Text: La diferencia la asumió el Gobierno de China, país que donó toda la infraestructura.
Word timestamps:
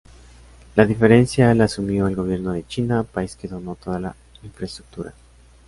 La 0.75 0.87
diferencia 0.87 1.53
la 1.53 1.65
asumió 1.65 2.07
el 2.07 2.15
Gobierno 2.15 2.53
de 2.53 2.65
China, 2.65 3.03
país 3.03 3.35
que 3.35 3.47
donó 3.47 3.75
toda 3.75 3.99
la 3.99 4.15
infraestructura. 4.41 5.13